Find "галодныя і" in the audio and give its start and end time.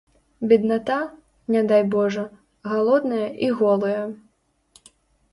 2.71-3.51